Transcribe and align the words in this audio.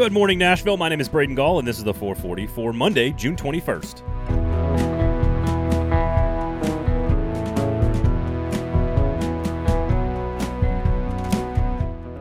Good 0.00 0.14
morning, 0.14 0.38
Nashville. 0.38 0.78
My 0.78 0.88
name 0.88 1.02
is 1.02 1.10
Braden 1.10 1.34
Gall, 1.34 1.58
and 1.58 1.68
this 1.68 1.76
is 1.76 1.84
the 1.84 1.92
440 1.92 2.46
for 2.46 2.72
Monday, 2.72 3.10
June 3.10 3.36
21st. 3.36 3.98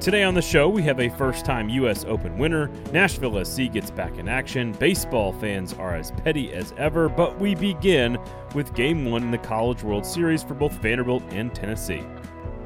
Today 0.02 0.23
on 0.23 0.34
the 0.34 0.41
show, 0.41 0.68
we 0.68 0.81
have 0.81 1.00
a 1.00 1.07
first 1.07 1.45
time 1.45 1.70
U.S. 1.70 2.04
Open 2.04 2.38
winner. 2.38 2.68
Nashville 2.91 3.45
SC 3.45 3.71
gets 3.71 3.91
back 3.91 4.18
in 4.18 4.27
action. 4.27 4.73
Baseball 4.73 5.32
fans 5.32 5.71
are 5.71 5.96
as 5.96 6.11
petty 6.11 6.52
as 6.52 6.73
ever, 6.75 7.07
but 7.07 7.39
we 7.39 7.55
begin 7.55 8.18
with 8.54 8.73
Game 8.73 9.09
1 9.09 9.23
in 9.23 9.32
the 9.32 9.38
College 9.38 9.84
World 9.84 10.05
Series 10.05 10.43
for 10.43 10.54
both 10.54 10.73
Vanderbilt 10.73 11.23
and 11.30 11.55
Tennessee. 11.55 12.04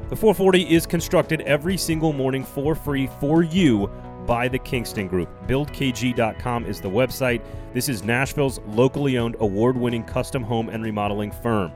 The 0.08 0.16
440 0.16 0.74
is 0.74 0.86
constructed 0.86 1.40
every 1.42 1.76
single 1.76 2.12
morning 2.12 2.42
for 2.42 2.74
free 2.74 3.06
for 3.20 3.44
you 3.44 3.88
by 4.26 4.48
the 4.48 4.58
Kingston 4.58 5.08
Group. 5.08 5.28
BuildKG.com 5.46 6.66
is 6.66 6.80
the 6.80 6.90
website. 6.90 7.42
This 7.72 7.88
is 7.88 8.04
Nashville's 8.04 8.60
locally 8.68 9.18
owned 9.18 9.36
award 9.40 9.76
winning 9.76 10.04
custom 10.04 10.42
home 10.42 10.68
and 10.68 10.82
remodeling 10.82 11.30
firm. 11.30 11.72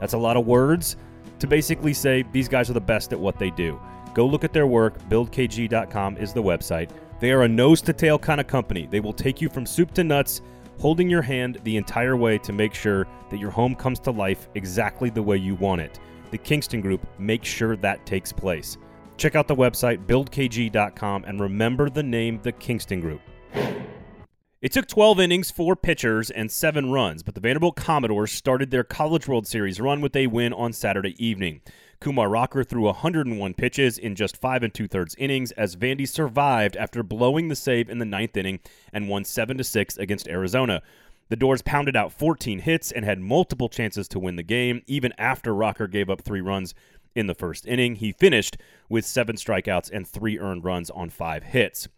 That's 0.00 0.14
a 0.14 0.18
lot 0.18 0.36
of 0.36 0.46
words 0.46 0.96
to 1.38 1.46
basically 1.46 1.94
say 1.94 2.24
these 2.32 2.48
guys 2.48 2.70
are 2.70 2.74
the 2.74 2.80
best 2.80 3.12
at 3.12 3.20
what 3.20 3.38
they 3.38 3.50
do. 3.50 3.80
Go 4.14 4.26
look 4.26 4.44
at 4.44 4.52
their 4.52 4.66
work. 4.66 4.98
BuildKG.com 5.08 6.16
is 6.16 6.32
the 6.32 6.42
website. 6.42 6.90
They 7.20 7.32
are 7.32 7.42
a 7.42 7.48
nose 7.48 7.80
to 7.82 7.92
tail 7.92 8.18
kind 8.18 8.40
of 8.40 8.46
company. 8.46 8.86
They 8.90 9.00
will 9.00 9.12
take 9.12 9.40
you 9.40 9.48
from 9.48 9.66
soup 9.66 9.92
to 9.94 10.04
nuts, 10.04 10.40
holding 10.78 11.08
your 11.08 11.22
hand 11.22 11.58
the 11.64 11.76
entire 11.76 12.16
way 12.16 12.38
to 12.38 12.52
make 12.52 12.74
sure 12.74 13.06
that 13.30 13.40
your 13.40 13.50
home 13.50 13.74
comes 13.74 13.98
to 14.00 14.10
life 14.10 14.48
exactly 14.54 15.10
the 15.10 15.22
way 15.22 15.36
you 15.36 15.54
want 15.56 15.80
it. 15.80 15.98
The 16.30 16.38
Kingston 16.38 16.80
Group 16.80 17.06
makes 17.18 17.48
sure 17.48 17.76
that 17.76 18.04
takes 18.06 18.32
place. 18.32 18.76
Check 19.16 19.34
out 19.36 19.48
the 19.48 19.56
website, 19.56 20.06
buildkg.com, 20.06 21.24
and 21.24 21.40
remember 21.40 21.88
the 21.88 22.02
name 22.02 22.40
The 22.42 22.52
Kingston 22.52 23.00
Group. 23.00 23.20
It 24.64 24.72
took 24.72 24.86
12 24.86 25.20
innings, 25.20 25.50
four 25.50 25.76
pitchers, 25.76 26.30
and 26.30 26.50
seven 26.50 26.90
runs, 26.90 27.22
but 27.22 27.34
the 27.34 27.40
Vanderbilt 27.40 27.76
Commodores 27.76 28.32
started 28.32 28.70
their 28.70 28.82
College 28.82 29.28
World 29.28 29.46
Series 29.46 29.78
run 29.78 30.00
with 30.00 30.16
a 30.16 30.26
win 30.26 30.54
on 30.54 30.72
Saturday 30.72 31.14
evening. 31.22 31.60
Kumar 32.00 32.30
Rocker 32.30 32.64
threw 32.64 32.84
101 32.84 33.54
pitches 33.54 33.98
in 33.98 34.14
just 34.14 34.38
five 34.38 34.62
and 34.62 34.72
two 34.72 34.88
thirds 34.88 35.14
innings 35.16 35.52
as 35.52 35.76
Vandy 35.76 36.08
survived 36.08 36.76
after 36.76 37.02
blowing 37.02 37.48
the 37.48 37.56
save 37.56 37.90
in 37.90 37.98
the 37.98 38.06
ninth 38.06 38.38
inning 38.38 38.58
and 38.90 39.08
won 39.08 39.24
7 39.24 39.58
to 39.58 39.64
6 39.64 39.98
against 39.98 40.28
Arizona. 40.28 40.82
The 41.28 41.36
Dores 41.36 41.62
pounded 41.62 41.96
out 41.96 42.12
14 42.12 42.60
hits 42.60 42.92
and 42.92 43.04
had 43.04 43.18
multiple 43.18 43.68
chances 43.68 44.08
to 44.08 44.18
win 44.18 44.36
the 44.36 44.42
game, 44.42 44.82
even 44.86 45.12
after 45.18 45.54
Rocker 45.54 45.86
gave 45.86 46.10
up 46.10 46.22
three 46.22 46.40
runs 46.40 46.74
in 47.14 47.26
the 47.26 47.34
first 47.34 47.66
inning. 47.66 47.96
He 47.96 48.12
finished 48.12 48.56
with 48.88 49.04
seven 49.04 49.36
strikeouts 49.36 49.90
and 49.92 50.06
three 50.06 50.38
earned 50.38 50.64
runs 50.64 50.90
on 50.90 51.10
five 51.10 51.44
hits. 51.44 51.88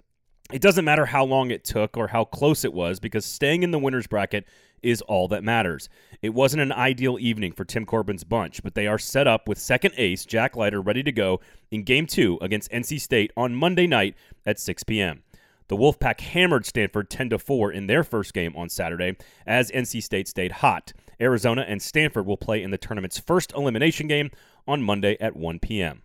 It 0.52 0.62
doesn't 0.62 0.84
matter 0.84 1.06
how 1.06 1.24
long 1.24 1.50
it 1.50 1.64
took 1.64 1.96
or 1.96 2.08
how 2.08 2.24
close 2.24 2.64
it 2.64 2.72
was 2.72 3.00
because 3.00 3.24
staying 3.24 3.62
in 3.64 3.72
the 3.72 3.78
winner's 3.78 4.06
bracket 4.06 4.46
is 4.82 5.02
all 5.02 5.26
that 5.28 5.42
matters. 5.42 5.88
It 6.22 6.34
wasn't 6.34 6.62
an 6.62 6.70
ideal 6.70 7.18
evening 7.18 7.52
for 7.52 7.64
Tim 7.64 7.84
Corbin's 7.84 8.22
bunch, 8.22 8.62
but 8.62 8.74
they 8.74 8.86
are 8.86 8.98
set 8.98 9.26
up 9.26 9.48
with 9.48 9.58
second 9.58 9.94
ace 9.96 10.24
Jack 10.24 10.56
Leiter 10.56 10.80
ready 10.80 11.02
to 11.02 11.10
go 11.10 11.40
in 11.72 11.82
game 11.82 12.06
two 12.06 12.38
against 12.40 12.70
NC 12.70 13.00
State 13.00 13.32
on 13.36 13.56
Monday 13.56 13.88
night 13.88 14.14
at 14.44 14.60
6 14.60 14.84
p.m. 14.84 15.24
The 15.68 15.76
Wolfpack 15.76 16.20
hammered 16.20 16.64
Stanford 16.64 17.10
10 17.10 17.30
to 17.30 17.38
4 17.40 17.72
in 17.72 17.88
their 17.88 18.04
first 18.04 18.32
game 18.32 18.54
on 18.54 18.68
Saturday 18.68 19.16
as 19.46 19.72
NC 19.72 20.02
State 20.02 20.28
stayed 20.28 20.52
hot. 20.52 20.92
Arizona 21.20 21.64
and 21.66 21.82
Stanford 21.82 22.26
will 22.26 22.36
play 22.36 22.62
in 22.62 22.70
the 22.70 22.78
tournament's 22.78 23.18
first 23.18 23.52
elimination 23.54 24.06
game 24.06 24.30
on 24.66 24.82
Monday 24.82 25.16
at 25.20 25.36
1 25.36 25.58
p.m. 25.58 26.02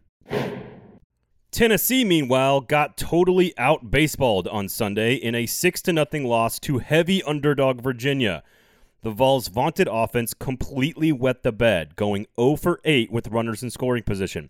Tennessee, 1.51 2.05
meanwhile, 2.05 2.61
got 2.61 2.95
totally 2.95 3.53
out 3.57 3.91
baseballed 3.91 4.47
on 4.51 4.69
Sunday 4.69 5.15
in 5.15 5.35
a 5.35 5.45
6 5.45 5.81
0 5.83 6.05
loss 6.25 6.59
to 6.59 6.77
heavy 6.77 7.21
underdog 7.23 7.81
Virginia. 7.81 8.41
The 9.03 9.11
Vols' 9.11 9.47
vaunted 9.47 9.89
offense 9.91 10.33
completely 10.33 11.11
wet 11.11 11.43
the 11.43 11.51
bed, 11.51 11.95
going 11.95 12.27
0 12.39 12.55
for 12.55 12.79
8 12.85 13.11
with 13.11 13.27
runners 13.27 13.63
in 13.63 13.69
scoring 13.69 14.03
position. 14.03 14.49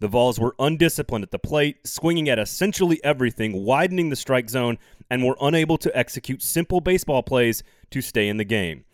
The 0.00 0.08
Vols 0.08 0.40
were 0.40 0.56
undisciplined 0.58 1.22
at 1.22 1.30
the 1.30 1.38
plate, 1.38 1.86
swinging 1.86 2.28
at 2.28 2.40
essentially 2.40 2.98
everything, 3.04 3.64
widening 3.64 4.08
the 4.10 4.16
strike 4.16 4.50
zone, 4.50 4.78
and 5.08 5.22
were 5.22 5.36
unable 5.40 5.78
to 5.78 5.96
execute 5.96 6.42
simple 6.42 6.80
baseball 6.80 7.22
plays 7.22 7.62
to 7.90 8.00
stay 8.00 8.28
in 8.28 8.36
the 8.36 8.44
game. 8.44 8.84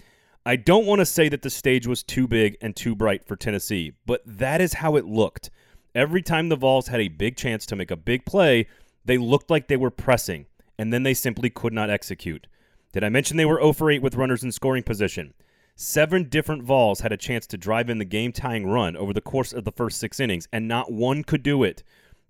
I 0.48 0.56
don't 0.56 0.86
want 0.86 1.00
to 1.00 1.04
say 1.04 1.28
that 1.28 1.42
the 1.42 1.50
stage 1.50 1.86
was 1.86 2.02
too 2.02 2.26
big 2.26 2.56
and 2.62 2.74
too 2.74 2.96
bright 2.96 3.22
for 3.22 3.36
Tennessee, 3.36 3.92
but 4.06 4.22
that 4.24 4.62
is 4.62 4.72
how 4.72 4.96
it 4.96 5.04
looked. 5.04 5.50
Every 5.94 6.22
time 6.22 6.48
the 6.48 6.56
Vols 6.56 6.88
had 6.88 7.02
a 7.02 7.08
big 7.08 7.36
chance 7.36 7.66
to 7.66 7.76
make 7.76 7.90
a 7.90 7.98
big 7.98 8.24
play, 8.24 8.66
they 9.04 9.18
looked 9.18 9.50
like 9.50 9.68
they 9.68 9.76
were 9.76 9.90
pressing, 9.90 10.46
and 10.78 10.90
then 10.90 11.02
they 11.02 11.12
simply 11.12 11.50
could 11.50 11.74
not 11.74 11.90
execute. 11.90 12.46
Did 12.94 13.04
I 13.04 13.10
mention 13.10 13.36
they 13.36 13.44
were 13.44 13.60
0 13.60 13.74
for 13.74 13.90
8 13.90 14.00
with 14.00 14.14
runners 14.14 14.42
in 14.42 14.50
scoring 14.50 14.82
position? 14.84 15.34
Seven 15.76 16.30
different 16.30 16.62
Vols 16.62 17.00
had 17.00 17.12
a 17.12 17.18
chance 17.18 17.46
to 17.48 17.58
drive 17.58 17.90
in 17.90 17.98
the 17.98 18.06
game 18.06 18.32
tying 18.32 18.66
run 18.66 18.96
over 18.96 19.12
the 19.12 19.20
course 19.20 19.52
of 19.52 19.64
the 19.64 19.72
first 19.72 19.98
six 19.98 20.18
innings, 20.18 20.48
and 20.50 20.66
not 20.66 20.90
one 20.90 21.24
could 21.24 21.42
do 21.42 21.62
it. 21.62 21.82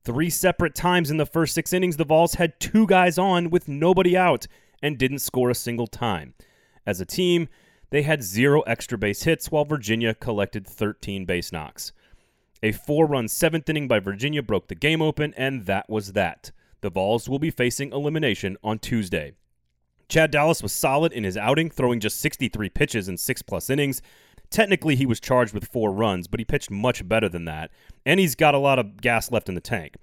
Three 0.02 0.28
separate 0.28 0.74
times 0.74 1.12
in 1.12 1.18
the 1.18 1.24
first 1.24 1.54
six 1.54 1.72
innings, 1.72 1.98
the 1.98 2.04
Vols 2.04 2.34
had 2.34 2.58
two 2.58 2.84
guys 2.84 3.16
on 3.16 3.48
with 3.48 3.68
nobody 3.68 4.16
out 4.16 4.48
and 4.82 4.98
didn't 4.98 5.20
score 5.20 5.50
a 5.50 5.54
single 5.54 5.86
time. 5.86 6.34
As 6.84 7.00
a 7.00 7.06
team, 7.06 7.48
they 7.91 8.03
had 8.03 8.22
zero 8.22 8.60
extra 8.62 8.99
base 8.99 9.22
hits 9.22 9.50
while 9.50 9.65
Virginia 9.65 10.15
collected 10.15 10.66
13 10.66 11.25
base 11.25 11.53
knocks. 11.53 11.93
A 12.62 12.72
four 12.72 13.06
run 13.06 13.28
seventh 13.28 13.69
inning 13.69 13.88
by 13.88 14.00
Virginia 14.00 14.43
broke 14.43 14.69
the 14.69 14.75
game 14.75 15.00
open, 15.00 15.32
and 15.37 15.66
that 15.66 15.88
was 15.88 16.12
that. 16.12 16.50
The 16.81 16.91
Vols 16.91 17.28
will 17.28 17.38
be 17.38 17.50
facing 17.50 17.93
elimination 17.93 18.56
on 18.62 18.78
Tuesday. 18.78 19.32
Chad 20.09 20.31
Dallas 20.31 20.62
was 20.62 20.72
solid 20.72 21.12
in 21.12 21.25
his 21.25 21.37
outing, 21.37 21.71
throwing 21.71 22.00
just 22.00 22.21
63 22.21 22.69
pitches 22.71 23.09
in 23.09 23.16
six 23.16 23.43
plus 23.43 23.69
innings. 23.69 24.00
Technically, 24.50 24.97
he 24.97 25.06
was 25.06 25.20
charged 25.20 25.53
with 25.53 25.69
four 25.69 25.93
runs, 25.93 26.26
but 26.26 26.41
he 26.41 26.44
pitched 26.44 26.70
much 26.70 27.06
better 27.06 27.28
than 27.28 27.44
that, 27.44 27.70
and 28.06 28.19
he's 28.19 28.34
got 28.34 28.55
a 28.55 28.59
lot 28.59 28.78
of 28.78 29.00
gas 29.00 29.31
left 29.31 29.49
in 29.49 29.55
the 29.55 29.60
tank. 29.60 29.97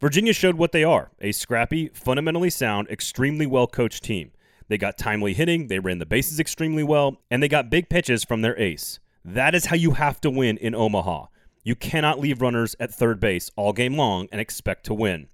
Virginia 0.00 0.32
showed 0.32 0.56
what 0.56 0.72
they 0.72 0.84
are 0.84 1.10
a 1.20 1.32
scrappy, 1.32 1.88
fundamentally 1.88 2.50
sound, 2.50 2.88
extremely 2.88 3.46
well 3.46 3.66
coached 3.66 4.02
team. 4.02 4.32
They 4.68 4.78
got 4.78 4.96
timely 4.96 5.34
hitting, 5.34 5.68
they 5.68 5.78
ran 5.78 5.98
the 5.98 6.06
bases 6.06 6.40
extremely 6.40 6.82
well, 6.82 7.20
and 7.30 7.42
they 7.42 7.48
got 7.48 7.70
big 7.70 7.88
pitches 7.88 8.24
from 8.24 8.42
their 8.42 8.58
ace. 8.58 8.98
That 9.24 9.54
is 9.54 9.66
how 9.66 9.76
you 9.76 9.92
have 9.92 10.20
to 10.22 10.30
win 10.30 10.56
in 10.58 10.74
Omaha. 10.74 11.26
You 11.62 11.74
cannot 11.74 12.20
leave 12.20 12.42
runners 12.42 12.76
at 12.78 12.92
third 12.92 13.20
base 13.20 13.50
all 13.56 13.72
game 13.72 13.96
long 13.96 14.28
and 14.30 14.40
expect 14.40 14.84
to 14.86 14.94
win. 14.94 15.28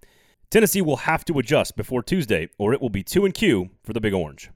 Tennessee 0.50 0.82
will 0.82 0.96
have 0.98 1.24
to 1.26 1.38
adjust 1.38 1.76
before 1.76 2.02
Tuesday, 2.02 2.48
or 2.58 2.72
it 2.72 2.80
will 2.80 2.90
be 2.90 3.02
2 3.02 3.24
and 3.24 3.34
Q 3.34 3.70
for 3.82 3.92
the 3.92 4.00
Big 4.00 4.14
Orange. 4.14 4.50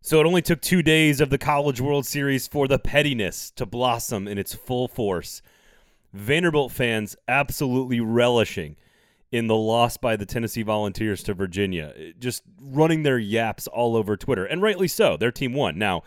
So 0.00 0.20
it 0.20 0.26
only 0.26 0.42
took 0.42 0.60
two 0.60 0.82
days 0.82 1.20
of 1.20 1.30
the 1.30 1.38
College 1.38 1.80
World 1.80 2.04
Series 2.04 2.46
for 2.46 2.68
the 2.68 2.78
pettiness 2.78 3.50
to 3.52 3.64
blossom 3.64 4.28
in 4.28 4.36
its 4.36 4.54
full 4.54 4.86
force. 4.86 5.40
Vanderbilt 6.12 6.72
fans 6.72 7.16
absolutely 7.26 8.00
relishing 8.00 8.76
in 9.34 9.48
the 9.48 9.56
loss 9.56 9.96
by 9.96 10.14
the 10.14 10.24
Tennessee 10.24 10.62
Volunteers 10.62 11.20
to 11.24 11.34
Virginia, 11.34 11.92
just 12.20 12.44
running 12.60 13.02
their 13.02 13.18
yaps 13.18 13.66
all 13.66 13.96
over 13.96 14.16
Twitter, 14.16 14.44
and 14.44 14.62
rightly 14.62 14.86
so. 14.86 15.16
Their 15.16 15.32
team 15.32 15.54
won. 15.54 15.76
Now, 15.76 16.04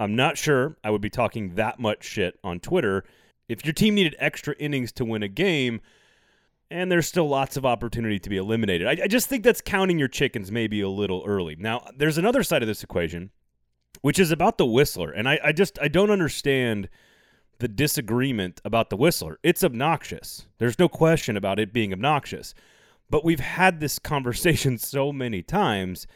I'm 0.00 0.16
not 0.16 0.38
sure 0.38 0.78
I 0.82 0.88
would 0.88 1.02
be 1.02 1.10
talking 1.10 1.56
that 1.56 1.78
much 1.78 2.04
shit 2.04 2.38
on 2.42 2.60
Twitter 2.60 3.04
if 3.50 3.66
your 3.66 3.74
team 3.74 3.94
needed 3.94 4.16
extra 4.18 4.54
innings 4.58 4.92
to 4.92 5.04
win 5.04 5.22
a 5.22 5.28
game 5.28 5.82
and 6.70 6.90
there's 6.90 7.06
still 7.06 7.28
lots 7.28 7.58
of 7.58 7.66
opportunity 7.66 8.18
to 8.18 8.30
be 8.30 8.38
eliminated. 8.38 8.86
I, 8.86 9.04
I, 9.04 9.08
just 9.08 9.28
think 9.28 9.44
that's 9.44 9.60
counting 9.60 9.98
your 9.98 10.08
chickens 10.08 10.50
maybe 10.50 10.80
a 10.80 10.88
little 10.88 11.22
early. 11.26 11.56
Now, 11.56 11.86
there's 11.94 12.16
another 12.16 12.42
side 12.42 12.62
of 12.62 12.66
this 12.66 12.82
equation, 12.82 13.30
which 14.00 14.18
is 14.18 14.30
about 14.30 14.56
the 14.56 14.64
Whistler, 14.64 15.10
and 15.10 15.28
I, 15.28 15.38
I 15.44 15.52
just 15.52 15.78
I 15.82 15.88
don't 15.88 16.10
understand 16.10 16.88
the 17.58 17.68
disagreement 17.68 18.60
about 18.64 18.90
the 18.90 18.96
Whistler. 18.96 19.38
It's 19.42 19.64
obnoxious. 19.64 20.46
There's 20.58 20.78
no 20.78 20.88
question 20.88 21.36
about 21.36 21.58
it 21.58 21.72
being 21.72 21.92
obnoxious. 21.92 22.54
But 23.10 23.24
we've 23.24 23.40
had 23.40 23.80
this 23.80 23.98
conversation 24.00 24.78
so 24.78 25.12
many 25.12 25.42
times 25.42 26.06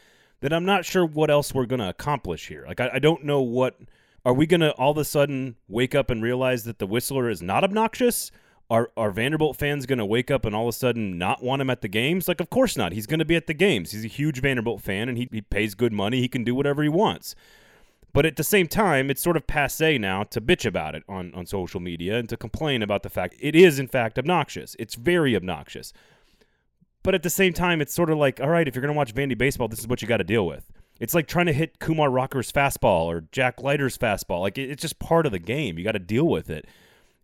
that 0.41 0.53
I'm 0.53 0.65
not 0.65 0.85
sure 0.85 1.05
what 1.05 1.29
else 1.29 1.53
we're 1.53 1.65
going 1.65 1.81
to 1.81 1.89
accomplish 1.89 2.47
here. 2.47 2.65
Like, 2.67 2.79
I, 2.79 2.91
I 2.93 2.99
don't 2.99 3.25
know 3.25 3.41
what 3.41 3.77
are 4.25 4.33
we 4.33 4.45
going 4.45 4.61
to 4.61 4.71
all 4.73 4.91
of 4.91 4.97
a 4.97 5.05
sudden 5.05 5.55
wake 5.67 5.95
up 5.95 6.09
and 6.09 6.21
realize 6.21 6.63
that 6.65 6.79
the 6.79 6.87
Whistler 6.87 7.29
is 7.29 7.41
not 7.41 7.63
obnoxious? 7.63 8.31
Are, 8.69 8.91
are 8.95 9.09
Vanderbilt 9.09 9.57
fans 9.57 9.87
going 9.87 9.97
to 9.97 10.05
wake 10.05 10.29
up 10.29 10.45
and 10.45 10.55
all 10.55 10.67
of 10.67 10.75
a 10.75 10.77
sudden 10.77 11.17
not 11.17 11.41
want 11.41 11.61
him 11.61 11.71
at 11.71 11.81
the 11.81 11.87
games? 11.87 12.27
Like, 12.27 12.39
of 12.39 12.51
course 12.51 12.77
not. 12.77 12.91
He's 12.91 13.07
going 13.07 13.19
to 13.19 13.25
be 13.25 13.35
at 13.35 13.47
the 13.47 13.53
games. 13.53 13.91
He's 13.91 14.05
a 14.05 14.09
huge 14.09 14.41
Vanderbilt 14.41 14.81
fan 14.81 15.09
and 15.09 15.17
he, 15.17 15.27
he 15.31 15.41
pays 15.41 15.73
good 15.73 15.91
money. 15.91 16.19
He 16.19 16.27
can 16.27 16.43
do 16.43 16.53
whatever 16.53 16.83
he 16.83 16.89
wants. 16.89 17.33
But 18.11 18.25
at 18.25 18.35
the 18.35 18.43
same 18.43 18.67
time, 18.67 19.09
it's 19.09 19.21
sort 19.21 19.37
of 19.37 19.45
passe 19.45 19.97
now 19.97 20.23
to 20.23 20.41
bitch 20.41 20.65
about 20.65 20.95
it 20.95 21.03
on, 21.07 21.33
on 21.35 21.45
social 21.45 21.79
media 21.79 22.17
and 22.17 22.27
to 22.29 22.37
complain 22.37 22.81
about 22.81 23.03
the 23.03 23.09
fact 23.09 23.35
it 23.39 23.55
is, 23.55 23.77
in 23.79 23.87
fact, 23.87 24.17
obnoxious. 24.17 24.75
It's 24.79 24.95
very 24.95 25.35
obnoxious. 25.35 25.93
But 27.03 27.15
at 27.15 27.23
the 27.23 27.29
same 27.29 27.53
time, 27.53 27.81
it's 27.81 27.93
sort 27.93 28.09
of 28.09 28.17
like, 28.17 28.39
all 28.41 28.49
right, 28.49 28.67
if 28.67 28.75
you're 28.75 28.81
going 28.81 28.93
to 28.93 28.97
watch 28.97 29.13
Vandy 29.13 29.37
baseball, 29.37 29.67
this 29.67 29.79
is 29.79 29.87
what 29.87 30.01
you 30.01 30.07
got 30.07 30.17
to 30.17 30.23
deal 30.23 30.45
with. 30.45 30.71
It's 30.99 31.13
like 31.13 31.27
trying 31.27 31.45
to 31.45 31.53
hit 31.53 31.79
Kumar 31.79 32.09
Rocker's 32.09 32.51
fastball 32.51 33.05
or 33.05 33.21
Jack 33.31 33.61
Leiter's 33.61 33.97
fastball. 33.97 34.41
Like 34.41 34.57
it's 34.57 34.81
just 34.81 34.99
part 34.99 35.25
of 35.25 35.31
the 35.31 35.39
game. 35.39 35.77
You 35.77 35.85
got 35.85 35.93
to 35.93 35.99
deal 35.99 36.27
with 36.27 36.49
it. 36.49 36.65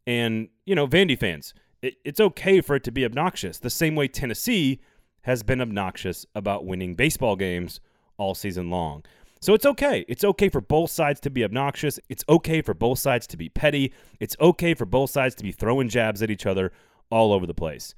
And 0.07 0.49
you 0.65 0.75
know, 0.75 0.87
Vandy 0.87 1.19
fans, 1.19 1.53
it, 1.81 1.95
it's 2.05 2.19
okay 2.19 2.61
for 2.61 2.75
it 2.75 2.83
to 2.85 2.91
be 2.91 3.03
obnoxious. 3.03 3.59
The 3.59 3.69
same 3.69 3.95
way 3.95 4.07
Tennessee 4.07 4.79
has 5.21 5.43
been 5.43 5.59
obnoxious 5.59 6.25
about 6.35 6.65
winning 6.65 6.95
baseball 6.95 7.35
games 7.35 7.81
all 8.17 8.33
season 8.33 8.69
long. 8.69 9.03
So 9.41 9.53
it's 9.53 9.65
okay. 9.65 10.05
It's 10.07 10.23
okay 10.23 10.49
for 10.49 10.61
both 10.61 10.89
sides 10.89 11.19
to 11.21 11.29
be 11.29 11.43
obnoxious. 11.43 11.99
It's 12.09 12.23
okay 12.27 12.61
for 12.61 12.73
both 12.73 12.99
sides 12.99 13.27
to 13.27 13.37
be 13.37 13.49
petty. 13.49 13.93
It's 14.19 14.35
okay 14.39 14.73
for 14.73 14.85
both 14.85 15.11
sides 15.11 15.35
to 15.35 15.43
be 15.43 15.51
throwing 15.51 15.89
jabs 15.89 16.21
at 16.21 16.31
each 16.31 16.45
other 16.45 16.71
all 17.09 17.31
over 17.31 17.45
the 17.45 17.53
place. 17.53 17.93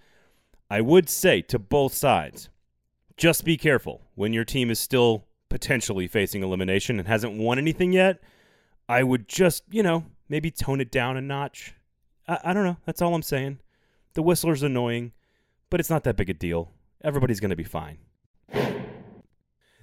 I 0.70 0.82
would 0.82 1.10
say 1.10 1.42
to 1.44 1.58
both 1.58 1.94
sides, 1.94 2.50
just 3.16 3.46
be 3.46 3.58
careful 3.58 4.02
when 4.16 4.34
your 4.34 4.44
team 4.44 4.70
is 4.70 4.80
still 4.80 5.26
potentially 5.50 6.08
facing 6.08 6.44
elimination 6.44 7.00
and 7.00 7.08
hasn't 7.08 7.38
won 7.38 7.58
anything 7.58 7.94
yet. 7.94 8.20
I 8.90 9.04
would 9.04 9.28
just, 9.28 9.64
you 9.70 9.84
know, 9.84 10.06
maybe 10.30 10.52
tone 10.52 10.82
it 10.82 10.92
down 10.92 11.18
a 11.18 11.22
notch. 11.22 11.74
I, 12.28 12.40
I 12.46 12.54
don't 12.54 12.66
know. 12.66 12.78
That's 12.86 13.02
all 13.02 13.16
I'm 13.16 13.22
saying. 13.22 13.60
The 14.14 14.22
whistler's 14.22 14.64
annoying, 14.64 15.14
but 15.70 15.80
it's 15.80 15.90
not 15.90 16.04
that 16.04 16.18
big 16.18 16.30
a 16.30 16.34
deal. 16.34 16.72
Everybody's 17.04 17.40
going 17.40 17.52
to 17.52 17.56
be 17.56 17.64
fine. 17.64 18.00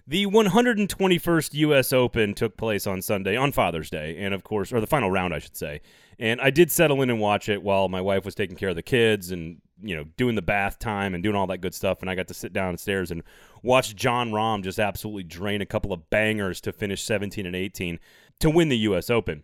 The 0.06 0.26
121st 0.26 1.54
U.S. 1.54 1.92
Open 1.92 2.34
took 2.34 2.58
place 2.58 2.86
on 2.86 3.00
Sunday, 3.00 3.36
on 3.36 3.52
Father's 3.52 3.88
Day, 3.88 4.16
and 4.18 4.34
of 4.34 4.44
course, 4.44 4.70
or 4.70 4.80
the 4.80 4.86
final 4.86 5.10
round, 5.10 5.32
I 5.32 5.38
should 5.38 5.56
say. 5.56 5.80
And 6.18 6.42
I 6.42 6.50
did 6.50 6.70
settle 6.70 7.00
in 7.00 7.08
and 7.08 7.18
watch 7.18 7.48
it 7.48 7.62
while 7.62 7.88
my 7.88 8.02
wife 8.02 8.26
was 8.26 8.34
taking 8.34 8.56
care 8.56 8.68
of 8.68 8.76
the 8.76 8.82
kids 8.82 9.30
and, 9.30 9.62
you 9.82 9.96
know, 9.96 10.04
doing 10.18 10.34
the 10.34 10.42
bath 10.42 10.78
time 10.78 11.14
and 11.14 11.22
doing 11.22 11.34
all 11.34 11.46
that 11.46 11.62
good 11.62 11.74
stuff. 11.74 12.02
And 12.02 12.10
I 12.10 12.14
got 12.14 12.28
to 12.28 12.34
sit 12.34 12.52
downstairs 12.52 13.10
and 13.10 13.22
watch 13.62 13.96
Jon 13.96 14.30
Rahm 14.30 14.62
just 14.62 14.78
absolutely 14.78 15.22
drain 15.22 15.62
a 15.62 15.66
couple 15.66 15.90
of 15.90 16.10
bangers 16.10 16.60
to 16.62 16.72
finish 16.72 17.02
17 17.02 17.46
and 17.46 17.56
18 17.56 17.98
to 18.40 18.50
win 18.50 18.68
the 18.68 18.78
U.S. 18.78 19.08
Open. 19.08 19.42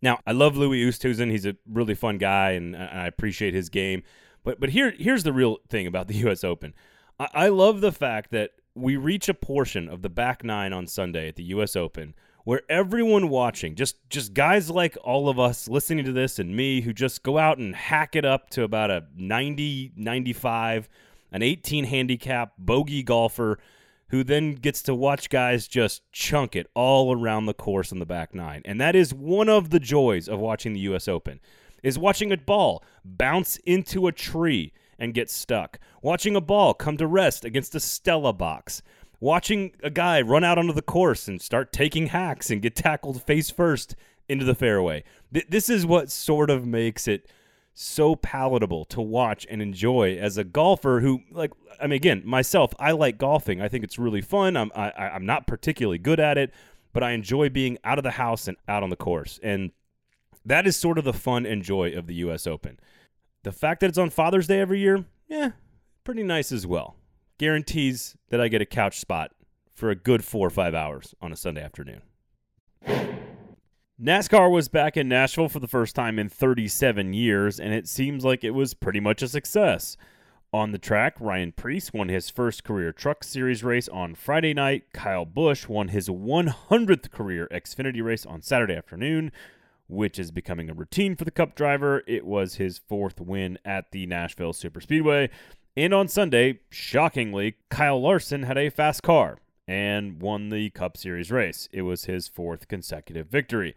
Now, 0.00 0.20
I 0.24 0.30
love 0.30 0.56
Louis 0.56 0.84
Oosthuizen. 0.84 1.30
He's 1.32 1.46
a 1.46 1.56
really 1.68 1.94
fun 1.94 2.18
guy, 2.18 2.52
and 2.52 2.76
I 2.76 3.08
appreciate 3.08 3.52
his 3.52 3.68
game. 3.68 4.04
But 4.44 4.60
but 4.60 4.70
here 4.70 4.92
here's 4.96 5.24
the 5.24 5.32
real 5.32 5.58
thing 5.68 5.88
about 5.88 6.06
the 6.06 6.14
U.S. 6.18 6.44
Open. 6.44 6.72
I, 7.18 7.28
I 7.34 7.48
love 7.48 7.80
the 7.80 7.92
fact 7.92 8.30
that 8.30 8.50
we 8.74 8.96
reach 8.96 9.28
a 9.28 9.34
portion 9.34 9.88
of 9.88 10.02
the 10.02 10.08
back 10.08 10.44
nine 10.44 10.72
on 10.72 10.86
Sunday 10.86 11.28
at 11.28 11.36
the 11.36 11.44
U.S. 11.44 11.76
Open 11.76 12.14
where 12.44 12.62
everyone 12.68 13.28
watching, 13.28 13.74
just 13.74 13.96
just 14.08 14.34
guys 14.34 14.70
like 14.70 14.96
all 15.04 15.28
of 15.28 15.38
us 15.38 15.68
listening 15.68 16.04
to 16.04 16.12
this 16.12 16.38
and 16.38 16.56
me 16.56 16.80
who 16.80 16.92
just 16.92 17.22
go 17.22 17.38
out 17.38 17.58
and 17.58 17.74
hack 17.74 18.16
it 18.16 18.24
up 18.24 18.50
to 18.50 18.64
about 18.64 18.90
a 18.90 19.04
90, 19.16 19.92
95, 19.96 20.88
an 21.30 21.42
18 21.42 21.84
handicap 21.84 22.52
bogey 22.58 23.02
golfer 23.02 23.58
who 24.08 24.22
then 24.22 24.54
gets 24.54 24.82
to 24.82 24.94
watch 24.94 25.30
guys 25.30 25.66
just 25.66 26.02
chunk 26.12 26.54
it 26.54 26.66
all 26.74 27.16
around 27.16 27.46
the 27.46 27.54
course 27.54 27.92
on 27.92 27.98
the 27.98 28.06
back 28.06 28.34
nine. 28.34 28.60
And 28.64 28.80
that 28.80 28.94
is 28.94 29.14
one 29.14 29.48
of 29.48 29.70
the 29.70 29.80
joys 29.80 30.28
of 30.28 30.38
watching 30.38 30.72
the 30.74 30.80
US 30.80 31.08
Open 31.08 31.40
is 31.82 31.98
watching 31.98 32.32
a 32.32 32.36
ball 32.36 32.84
bounce 33.04 33.56
into 33.58 34.06
a 34.06 34.12
tree 34.12 34.72
and 35.02 35.12
get 35.14 35.28
stuck, 35.28 35.80
watching 36.00 36.36
a 36.36 36.40
ball 36.40 36.74
come 36.74 36.96
to 36.96 37.08
rest 37.08 37.44
against 37.44 37.74
a 37.74 37.80
Stella 37.80 38.32
box, 38.32 38.82
watching 39.18 39.72
a 39.82 39.90
guy 39.90 40.20
run 40.20 40.44
out 40.44 40.58
onto 40.58 40.72
the 40.72 40.80
course 40.80 41.26
and 41.26 41.42
start 41.42 41.72
taking 41.72 42.06
hacks 42.06 42.50
and 42.50 42.62
get 42.62 42.76
tackled 42.76 43.20
face 43.20 43.50
first 43.50 43.96
into 44.28 44.44
the 44.44 44.54
fairway. 44.54 45.02
Th- 45.34 45.46
this 45.48 45.68
is 45.68 45.84
what 45.84 46.08
sort 46.08 46.50
of 46.50 46.64
makes 46.64 47.08
it 47.08 47.28
so 47.74 48.14
palatable 48.14 48.84
to 48.84 49.00
watch 49.00 49.44
and 49.50 49.60
enjoy 49.60 50.16
as 50.16 50.38
a 50.38 50.44
golfer 50.44 51.00
who 51.00 51.22
like 51.30 51.50
I 51.80 51.86
mean 51.86 51.96
again 51.96 52.22
myself 52.24 52.72
I 52.78 52.92
like 52.92 53.18
golfing. 53.18 53.60
I 53.60 53.68
think 53.68 53.82
it's 53.82 53.98
really 53.98 54.20
fun. 54.20 54.56
I'm 54.56 54.70
I, 54.76 54.92
I'm 54.92 55.26
not 55.26 55.48
particularly 55.48 55.98
good 55.98 56.20
at 56.20 56.38
it 56.38 56.52
but 56.92 57.02
I 57.02 57.12
enjoy 57.12 57.48
being 57.48 57.78
out 57.82 57.98
of 57.98 58.04
the 58.04 58.12
house 58.12 58.46
and 58.46 58.58
out 58.68 58.82
on 58.82 58.90
the 58.90 58.96
course. 58.96 59.40
And 59.42 59.72
that 60.44 60.66
is 60.66 60.76
sort 60.76 60.98
of 60.98 61.04
the 61.04 61.14
fun 61.14 61.46
and 61.46 61.62
joy 61.62 61.92
of 61.92 62.06
the 62.06 62.14
US 62.16 62.46
Open 62.46 62.78
the 63.42 63.52
fact 63.52 63.80
that 63.80 63.88
it's 63.88 63.98
on 63.98 64.10
Father's 64.10 64.46
Day 64.46 64.60
every 64.60 64.80
year 64.80 65.04
yeah 65.28 65.50
pretty 66.04 66.22
nice 66.22 66.52
as 66.52 66.66
well 66.66 66.96
guarantees 67.38 68.16
that 68.28 68.40
I 68.40 68.48
get 68.48 68.62
a 68.62 68.66
couch 68.66 68.98
spot 68.98 69.32
for 69.74 69.90
a 69.90 69.96
good 69.96 70.24
four 70.24 70.46
or 70.46 70.50
five 70.50 70.74
hours 70.74 71.14
on 71.20 71.32
a 71.32 71.36
Sunday 71.36 71.62
afternoon. 71.62 72.02
NASCAR 74.00 74.50
was 74.50 74.68
back 74.68 74.96
in 74.96 75.08
Nashville 75.08 75.48
for 75.48 75.60
the 75.60 75.68
first 75.68 75.94
time 75.94 76.18
in 76.18 76.28
37 76.28 77.12
years, 77.12 77.60
and 77.60 77.72
it 77.72 77.86
seems 77.86 78.24
like 78.24 78.42
it 78.42 78.50
was 78.50 78.74
pretty 78.74 79.00
much 79.00 79.22
a 79.22 79.28
success. 79.28 79.96
On 80.52 80.72
the 80.72 80.78
track, 80.78 81.16
Ryan 81.18 81.52
Preece 81.52 81.92
won 81.92 82.08
his 82.08 82.28
first 82.28 82.62
career 82.62 82.92
Truck 82.92 83.24
Series 83.24 83.64
race 83.64 83.88
on 83.88 84.14
Friday 84.14 84.54
night. 84.54 84.84
Kyle 84.92 85.24
Busch 85.24 85.68
won 85.68 85.88
his 85.88 86.08
100th 86.08 87.10
career 87.10 87.48
Xfinity 87.50 88.02
race 88.02 88.26
on 88.26 88.42
Saturday 88.42 88.74
afternoon, 88.74 89.32
which 89.92 90.18
is 90.18 90.30
becoming 90.30 90.70
a 90.70 90.74
routine 90.74 91.14
for 91.14 91.24
the 91.24 91.30
Cup 91.30 91.54
driver. 91.54 92.02
It 92.06 92.26
was 92.26 92.56
his 92.56 92.78
fourth 92.78 93.20
win 93.20 93.58
at 93.64 93.92
the 93.92 94.06
Nashville 94.06 94.52
Superspeedway. 94.52 95.28
And 95.76 95.94
on 95.94 96.08
Sunday, 96.08 96.60
shockingly, 96.70 97.56
Kyle 97.70 98.00
Larson 98.00 98.42
had 98.42 98.58
a 98.58 98.70
fast 98.70 99.02
car 99.02 99.38
and 99.68 100.20
won 100.20 100.48
the 100.48 100.70
Cup 100.70 100.96
Series 100.96 101.30
race. 101.30 101.68
It 101.72 101.82
was 101.82 102.04
his 102.04 102.28
fourth 102.28 102.68
consecutive 102.68 103.28
victory. 103.28 103.74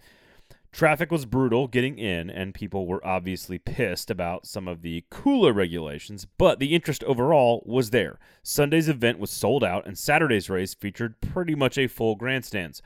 Traffic 0.71 1.09
was 1.09 1.25
brutal 1.25 1.67
getting 1.67 1.97
in, 1.97 2.29
and 2.29 2.53
people 2.53 2.85
were 2.85 3.05
obviously 3.07 3.57
pissed 3.57 4.11
about 4.11 4.45
some 4.45 4.67
of 4.67 4.81
the 4.81 5.05
cooler 5.09 5.53
regulations, 5.53 6.27
but 6.37 6.59
the 6.59 6.75
interest 6.75 7.01
overall 7.05 7.63
was 7.65 7.91
there. 7.91 8.19
Sunday's 8.43 8.89
event 8.89 9.17
was 9.17 9.31
sold 9.31 9.63
out, 9.63 9.87
and 9.87 9.97
Saturday's 9.97 10.49
race 10.49 10.73
featured 10.73 11.21
pretty 11.21 11.55
much 11.55 11.77
a 11.77 11.87
full 11.87 12.15
grandstands. 12.15 12.81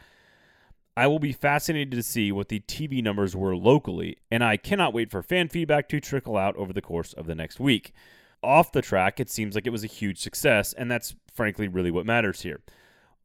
I 0.97 1.07
will 1.07 1.19
be 1.19 1.31
fascinated 1.31 1.91
to 1.91 2.03
see 2.03 2.31
what 2.31 2.50
the 2.50 2.59
TV 2.62 3.01
numbers 3.01 3.36
were 3.36 3.56
locally, 3.56 4.18
and 4.30 4.44
I 4.44 4.57
cannot 4.57 4.94
wait 4.94 5.12
for 5.12 5.24
fan 5.24 5.47
feedback 5.47 5.88
to 5.89 6.00
trickle 6.00 6.36
out 6.36 6.56
over 6.57 6.74
the 6.74 6.81
course 6.81 7.13
of 7.13 7.25
the 7.25 7.36
next 7.36 7.59
week. 7.59 7.94
Off 8.44 8.71
the 8.71 8.81
track, 8.81 9.19
it 9.19 9.30
seems 9.30 9.56
like 9.56 9.68
it 9.68 9.71
was 9.71 9.83
a 9.83 9.88
huge 9.88 10.19
success, 10.19 10.74
and 10.74 10.89
that's 10.89 11.15
frankly 11.33 11.68
really 11.68 11.91
what 11.91 12.06
matters 12.06 12.41
here. 12.41 12.62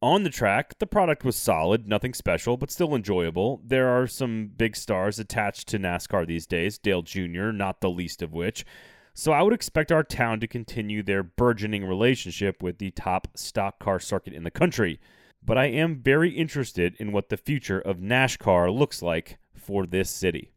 On 0.01 0.23
the 0.23 0.29
track, 0.29 0.77
the 0.79 0.85
product 0.85 1.23
was 1.23 1.35
solid, 1.35 1.87
nothing 1.87 2.13
special, 2.13 2.57
but 2.57 2.69
still 2.69 2.93
enjoyable. 2.93 3.61
There 3.65 3.87
are 3.87 4.07
some 4.07 4.51
big 4.55 4.75
stars 4.75 5.19
attached 5.19 5.67
to 5.69 5.79
NASCAR 5.79 6.27
these 6.27 6.45
days, 6.45 6.77
Dale 6.77 7.01
Jr., 7.01 7.51
not 7.51 7.81
the 7.81 7.89
least 7.89 8.21
of 8.21 8.33
which. 8.33 8.65
So 9.13 9.31
I 9.31 9.41
would 9.41 9.53
expect 9.53 9.93
our 9.93 10.03
town 10.03 10.41
to 10.41 10.47
continue 10.47 11.01
their 11.01 11.23
burgeoning 11.23 11.85
relationship 11.85 12.61
with 12.61 12.77
the 12.77 12.91
top 12.91 13.29
stock 13.35 13.79
car 13.79 13.99
circuit 13.99 14.33
in 14.33 14.43
the 14.43 14.51
country. 14.51 14.99
But 15.45 15.57
I 15.57 15.65
am 15.65 16.01
very 16.01 16.31
interested 16.31 16.95
in 16.97 17.11
what 17.11 17.29
the 17.29 17.37
future 17.37 17.79
of 17.79 17.97
NASCAR 17.97 18.75
looks 18.75 19.01
like 19.01 19.37
for 19.55 19.85
this 19.85 20.09
city. 20.09 20.51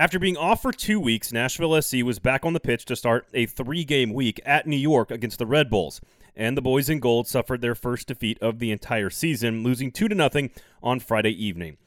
After 0.00 0.18
being 0.18 0.36
off 0.36 0.62
for 0.62 0.72
two 0.72 1.00
weeks, 1.00 1.32
Nashville 1.32 1.80
SC 1.80 2.04
was 2.04 2.18
back 2.18 2.44
on 2.44 2.52
the 2.52 2.60
pitch 2.60 2.84
to 2.86 2.96
start 2.96 3.26
a 3.34 3.46
three 3.46 3.84
game 3.84 4.12
week 4.12 4.40
at 4.44 4.66
New 4.66 4.76
York 4.76 5.10
against 5.10 5.38
the 5.38 5.46
Red 5.46 5.70
Bulls. 5.70 6.00
And 6.36 6.56
the 6.56 6.62
boys 6.62 6.88
in 6.88 7.00
gold 7.00 7.26
suffered 7.26 7.60
their 7.60 7.74
first 7.74 8.06
defeat 8.06 8.38
of 8.40 8.60
the 8.60 8.70
entire 8.70 9.10
season, 9.10 9.64
losing 9.64 9.90
2 9.90 10.08
0 10.08 10.48
on 10.82 11.00
Friday 11.00 11.32
evening. 11.32 11.78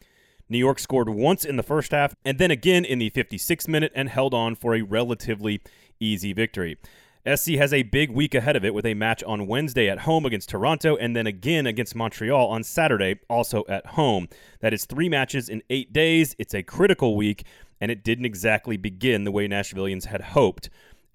New 0.50 0.58
York 0.58 0.80
scored 0.80 1.08
once 1.08 1.46
in 1.46 1.56
the 1.56 1.64
first 1.64 1.92
half 1.92 2.14
and 2.26 2.38
then 2.38 2.52
again 2.52 2.84
in 2.84 3.00
the 3.00 3.10
56th 3.12 3.70
minute 3.70 3.94
and 3.96 4.10
held 4.10 4.34
on 4.34 4.56
for 4.56 4.76
a 4.76 4.82
relatively 4.82 5.62
easy 6.02 6.34
victory. 6.34 6.78
SC 7.24 7.52
has 7.52 7.72
a 7.72 7.84
big 7.84 8.10
week 8.10 8.34
ahead 8.34 8.56
of 8.56 8.66
it 8.66 8.74
with 8.74 8.86
a 8.86 8.96
match 8.96 9.24
on 9.24 9.46
Wednesday 9.46 9.88
at 9.88 10.00
home 10.00 10.26
against 10.26 10.50
Toronto 10.50 10.96
and 10.96 11.16
then 11.16 11.28
again 11.28 11.68
against 11.68 11.96
Montreal 11.96 12.48
on 12.48 12.64
Saturday, 12.64 13.20
also 13.30 13.64
at 13.70 13.86
home. 13.86 14.28
That 14.62 14.74
is 14.74 14.86
three 14.86 15.08
matches 15.08 15.48
in 15.48 15.62
eight 15.70 15.94
days. 15.94 16.36
It's 16.40 16.56
a 16.56 16.64
critical 16.64 17.16
week, 17.16 17.46
and 17.80 17.92
it 17.92 18.04
didn't 18.04 18.26
exactly 18.26 18.76
begin 18.76 19.24
the 19.24 19.32
way 19.32 19.48
Nashvillians 19.48 20.06
had 20.06 20.22
hoped. 20.22 20.72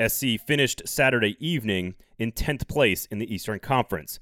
SC 0.06 0.38
finished 0.46 0.82
Saturday 0.86 1.36
evening 1.44 1.96
in 2.20 2.30
10th 2.30 2.68
place 2.68 3.06
in 3.06 3.18
the 3.18 3.34
Eastern 3.34 3.58
Conference. 3.58 4.20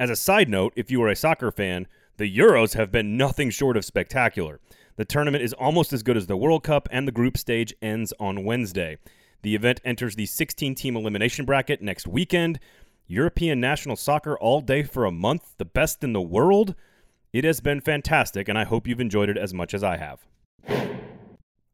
As 0.00 0.08
a 0.08 0.16
side 0.16 0.48
note, 0.48 0.72
if 0.74 0.90
you 0.90 1.02
are 1.02 1.10
a 1.10 1.16
soccer 1.16 1.50
fan, 1.50 1.86
the 2.16 2.34
Euros 2.34 2.74
have 2.74 2.90
been 2.90 3.18
nothing 3.18 3.50
short 3.50 3.76
of 3.76 3.84
spectacular. 3.84 4.58
The 4.96 5.04
tournament 5.04 5.44
is 5.44 5.52
almost 5.52 5.92
as 5.92 6.02
good 6.02 6.16
as 6.16 6.28
the 6.28 6.36
World 6.36 6.64
Cup, 6.64 6.88
and 6.90 7.06
the 7.06 7.12
group 7.12 7.36
stage 7.36 7.74
ends 7.82 8.14
on 8.18 8.44
Wednesday. 8.44 8.96
The 9.42 9.54
event 9.54 9.80
enters 9.84 10.16
the 10.16 10.26
16 10.26 10.74
team 10.74 10.96
elimination 10.96 11.44
bracket 11.44 11.82
next 11.82 12.06
weekend. 12.06 12.58
European 13.06 13.60
national 13.60 13.96
soccer 13.96 14.36
all 14.38 14.60
day 14.60 14.82
for 14.82 15.04
a 15.04 15.12
month, 15.12 15.54
the 15.58 15.64
best 15.64 16.02
in 16.02 16.12
the 16.12 16.20
world. 16.20 16.74
It 17.32 17.44
has 17.44 17.60
been 17.60 17.80
fantastic, 17.80 18.48
and 18.48 18.58
I 18.58 18.64
hope 18.64 18.86
you've 18.86 19.00
enjoyed 19.00 19.28
it 19.28 19.38
as 19.38 19.54
much 19.54 19.74
as 19.74 19.84
I 19.84 19.96
have. 19.98 20.26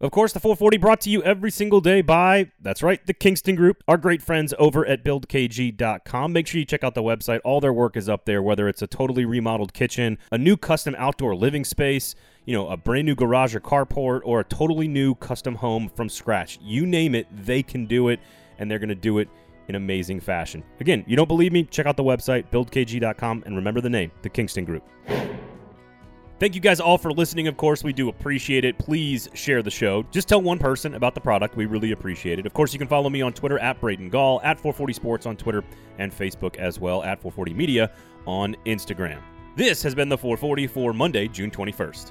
Of 0.02 0.10
course, 0.10 0.32
the 0.32 0.40
440 0.40 0.78
brought 0.78 1.00
to 1.02 1.10
you 1.10 1.22
every 1.22 1.52
single 1.52 1.80
day 1.80 2.02
by, 2.02 2.50
that's 2.60 2.82
right, 2.82 3.06
the 3.06 3.14
Kingston 3.14 3.54
Group, 3.54 3.84
our 3.86 3.96
great 3.96 4.20
friends 4.20 4.52
over 4.58 4.84
at 4.84 5.04
buildkg.com. 5.04 6.32
Make 6.32 6.48
sure 6.48 6.58
you 6.58 6.64
check 6.64 6.82
out 6.82 6.96
the 6.96 7.04
website. 7.04 7.38
All 7.44 7.60
their 7.60 7.72
work 7.72 7.96
is 7.96 8.08
up 8.08 8.24
there, 8.24 8.42
whether 8.42 8.68
it's 8.68 8.82
a 8.82 8.88
totally 8.88 9.24
remodeled 9.24 9.72
kitchen, 9.72 10.18
a 10.32 10.38
new 10.38 10.56
custom 10.56 10.96
outdoor 10.98 11.36
living 11.36 11.64
space, 11.64 12.16
you 12.44 12.54
know, 12.54 12.68
a 12.68 12.76
brand 12.76 13.06
new 13.06 13.14
garage 13.14 13.54
or 13.54 13.60
carport, 13.60 14.20
or 14.24 14.40
a 14.40 14.44
totally 14.44 14.88
new 14.88 15.14
custom 15.16 15.54
home 15.54 15.90
from 15.94 16.08
scratch. 16.08 16.58
You 16.62 16.86
name 16.86 17.14
it, 17.14 17.26
they 17.44 17.62
can 17.62 17.86
do 17.86 18.08
it, 18.08 18.20
and 18.58 18.70
they're 18.70 18.78
going 18.78 18.88
to 18.88 18.94
do 18.94 19.18
it 19.18 19.28
in 19.68 19.76
amazing 19.76 20.20
fashion. 20.20 20.62
Again, 20.80 21.04
you 21.06 21.16
don't 21.16 21.28
believe 21.28 21.52
me? 21.52 21.64
Check 21.64 21.86
out 21.86 21.96
the 21.96 22.04
website, 22.04 22.50
buildkg.com, 22.50 23.44
and 23.46 23.56
remember 23.56 23.80
the 23.80 23.90
name, 23.90 24.10
the 24.22 24.28
Kingston 24.28 24.64
Group. 24.64 24.84
Thank 26.42 26.56
you 26.56 26.60
guys 26.60 26.80
all 26.80 26.98
for 26.98 27.12
listening. 27.12 27.46
Of 27.46 27.56
course, 27.56 27.84
we 27.84 27.92
do 27.92 28.08
appreciate 28.08 28.64
it. 28.64 28.76
Please 28.76 29.28
share 29.32 29.62
the 29.62 29.70
show. 29.70 30.02
Just 30.10 30.28
tell 30.28 30.42
one 30.42 30.58
person 30.58 30.96
about 30.96 31.14
the 31.14 31.20
product. 31.20 31.54
We 31.54 31.66
really 31.66 31.92
appreciate 31.92 32.40
it. 32.40 32.46
Of 32.46 32.52
course, 32.52 32.72
you 32.72 32.80
can 32.80 32.88
follow 32.88 33.08
me 33.08 33.22
on 33.22 33.32
Twitter 33.32 33.60
at 33.60 33.80
Braden 33.80 34.10
Gall, 34.10 34.40
at 34.42 34.58
440 34.58 34.92
Sports 34.92 35.26
on 35.26 35.36
Twitter 35.36 35.62
and 35.98 36.10
Facebook 36.10 36.56
as 36.56 36.80
well, 36.80 37.04
at 37.04 37.22
440 37.22 37.54
Media 37.54 37.92
on 38.26 38.56
Instagram. 38.66 39.20
This 39.54 39.84
has 39.84 39.94
been 39.94 40.08
the 40.08 40.18
440 40.18 40.66
for 40.66 40.92
Monday, 40.92 41.28
June 41.28 41.50
21st. 41.52 42.10